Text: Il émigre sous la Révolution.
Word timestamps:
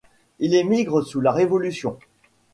Il 0.39 0.55
émigre 0.55 1.05
sous 1.05 1.21
la 1.21 1.31
Révolution. 1.31 1.99